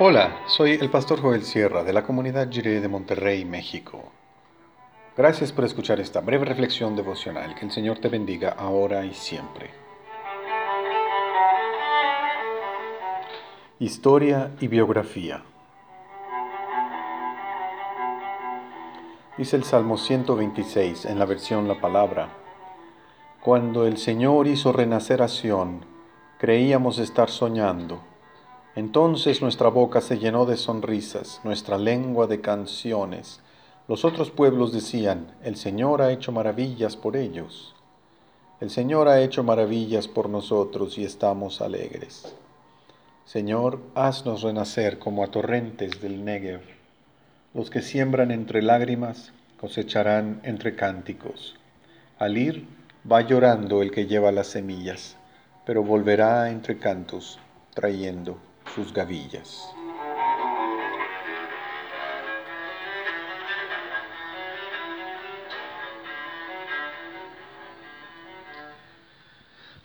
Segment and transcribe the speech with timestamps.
[0.00, 4.02] Hola, soy el pastor Joel Sierra de la comunidad Jiré de Monterrey, México.
[5.16, 7.54] Gracias por escuchar esta breve reflexión devocional.
[7.54, 9.70] Que el Señor te bendiga ahora y siempre.
[13.78, 15.44] Historia y biografía.
[19.38, 22.30] Dice el Salmo 126 en la versión La Palabra.
[23.40, 25.86] Cuando el Señor hizo renacer a Sión,
[26.40, 28.00] creíamos estar soñando
[28.76, 33.40] entonces nuestra boca se llenó de sonrisas, nuestra lengua de canciones.
[33.86, 37.76] Los otros pueblos decían, el Señor ha hecho maravillas por ellos.
[38.60, 42.34] El Señor ha hecho maravillas por nosotros y estamos alegres.
[43.26, 46.62] Señor, haznos renacer como a torrentes del Negev.
[47.52, 51.54] Los que siembran entre lágrimas cosecharán entre cánticos.
[52.18, 52.66] Al ir
[53.10, 55.16] va llorando el que lleva las semillas,
[55.64, 57.38] pero volverá entre cantos
[57.72, 58.38] trayendo
[58.74, 59.74] sus gavillas.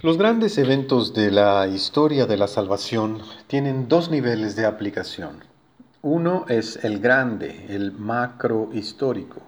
[0.00, 5.42] Los grandes eventos de la historia de la salvación tienen dos niveles de aplicación.
[6.02, 9.42] Uno es el grande, el macro histórico,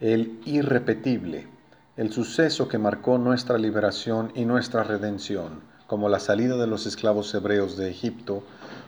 [0.00, 1.46] el irrepetible,
[1.98, 5.60] el suceso que marcó nuestra liberación y nuestra redención,
[5.92, 8.42] como la salida de los esclavos hebreos de Egipto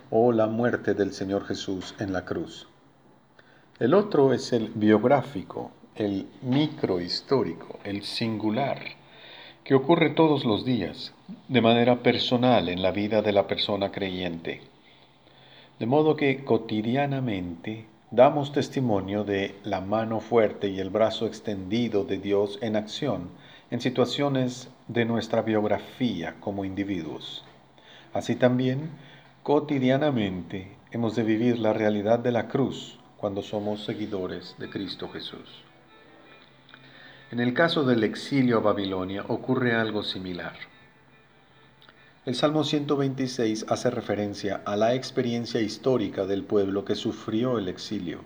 [0.09, 2.67] o la muerte del Señor Jesús en la cruz.
[3.79, 8.79] El otro es el biográfico, el microhistórico, el singular,
[9.65, 11.13] que ocurre todos los días,
[11.47, 14.63] de manera personal en la vida de la persona creyente.
[15.79, 22.17] De modo que cotidianamente damos testimonio de la mano fuerte y el brazo extendido de
[22.17, 23.29] Dios en acción
[23.75, 27.43] en situaciones de nuestra biografía como individuos.
[28.13, 28.91] Así también,
[29.43, 35.65] cotidianamente hemos de vivir la realidad de la cruz cuando somos seguidores de Cristo Jesús.
[37.33, 40.55] En el caso del exilio a Babilonia ocurre algo similar.
[42.27, 48.21] El Salmo 126 hace referencia a la experiencia histórica del pueblo que sufrió el exilio,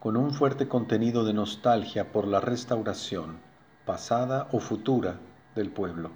[0.00, 3.38] con un fuerte contenido de nostalgia por la restauración,
[3.86, 5.16] pasada o futura,
[5.54, 6.10] del pueblo.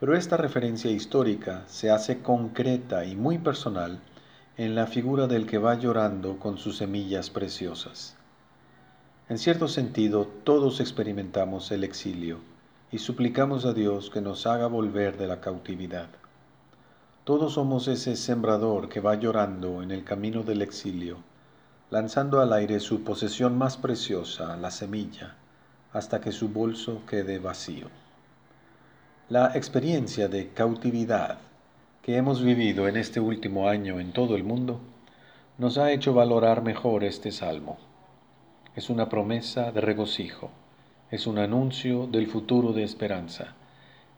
[0.00, 4.00] Pero esta referencia histórica se hace concreta y muy personal
[4.56, 8.16] en la figura del que va llorando con sus semillas preciosas.
[9.28, 12.38] En cierto sentido, todos experimentamos el exilio
[12.90, 16.08] y suplicamos a Dios que nos haga volver de la cautividad.
[17.24, 21.18] Todos somos ese sembrador que va llorando en el camino del exilio,
[21.90, 25.36] lanzando al aire su posesión más preciosa, la semilla,
[25.92, 27.88] hasta que su bolso quede vacío.
[29.28, 31.38] La experiencia de cautividad
[32.02, 34.80] que hemos vivido en este último año en todo el mundo
[35.58, 37.78] nos ha hecho valorar mejor este salmo.
[38.74, 40.50] Es una promesa de regocijo,
[41.10, 43.54] es un anuncio del futuro de esperanza,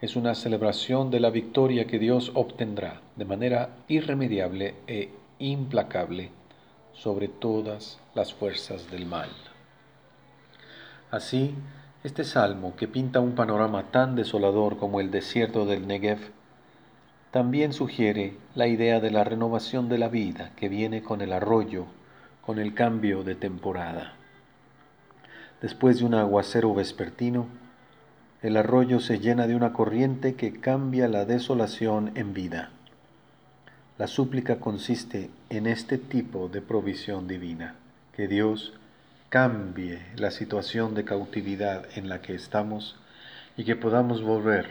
[0.01, 6.31] es una celebración de la victoria que Dios obtendrá de manera irremediable e implacable
[6.93, 9.31] sobre todas las fuerzas del mal.
[11.13, 11.55] Así,
[12.05, 16.19] este salmo, que pinta un panorama tan desolador como el desierto del Negev,
[17.31, 21.85] también sugiere la idea de la renovación de la vida que viene con el arroyo,
[22.41, 24.15] con el cambio de temporada.
[25.61, 27.47] Después de un aguacero vespertino,
[28.41, 32.71] el arroyo se llena de una corriente que cambia la desolación en vida.
[33.99, 37.75] La súplica consiste en este tipo de provisión divina,
[38.17, 38.73] que Dios
[39.33, 42.97] cambie la situación de cautividad en la que estamos
[43.57, 44.69] y que podamos volver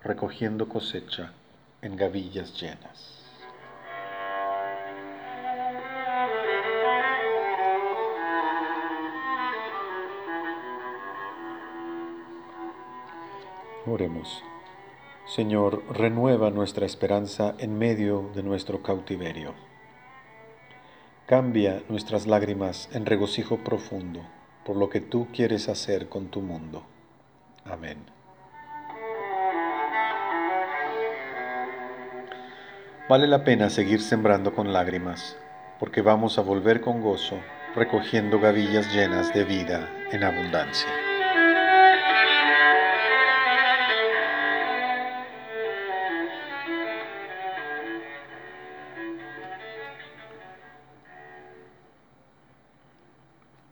[0.00, 1.32] recogiendo cosecha
[1.82, 3.24] en gavillas llenas.
[13.86, 14.40] Oremos.
[15.26, 19.75] Señor, renueva nuestra esperanza en medio de nuestro cautiverio.
[21.26, 24.24] Cambia nuestras lágrimas en regocijo profundo
[24.64, 26.84] por lo que tú quieres hacer con tu mundo.
[27.64, 27.98] Amén.
[33.08, 35.36] Vale la pena seguir sembrando con lágrimas,
[35.80, 37.40] porque vamos a volver con gozo,
[37.74, 41.05] recogiendo gavillas llenas de vida en abundancia.